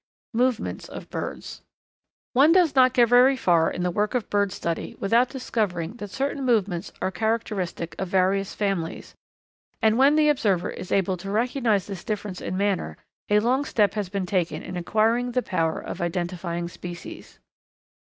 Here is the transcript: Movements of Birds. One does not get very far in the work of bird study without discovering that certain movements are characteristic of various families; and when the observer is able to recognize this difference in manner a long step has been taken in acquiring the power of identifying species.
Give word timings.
Movements 0.33 0.89
of 0.89 1.11
Birds. 1.11 1.61
One 2.33 2.51
does 2.51 2.73
not 2.73 2.91
get 2.93 3.07
very 3.07 3.37
far 3.37 3.69
in 3.69 3.83
the 3.83 3.91
work 3.91 4.15
of 4.15 4.31
bird 4.31 4.51
study 4.51 4.95
without 4.99 5.29
discovering 5.29 5.93
that 5.97 6.09
certain 6.09 6.43
movements 6.43 6.91
are 7.03 7.11
characteristic 7.11 7.93
of 7.99 8.07
various 8.07 8.55
families; 8.55 9.13
and 9.79 9.99
when 9.99 10.15
the 10.15 10.27
observer 10.29 10.71
is 10.71 10.91
able 10.91 11.17
to 11.17 11.29
recognize 11.29 11.85
this 11.85 12.03
difference 12.03 12.41
in 12.41 12.57
manner 12.57 12.97
a 13.29 13.41
long 13.41 13.63
step 13.63 13.93
has 13.93 14.09
been 14.09 14.25
taken 14.25 14.63
in 14.63 14.75
acquiring 14.75 15.33
the 15.33 15.43
power 15.43 15.79
of 15.79 16.01
identifying 16.01 16.67
species. 16.67 17.37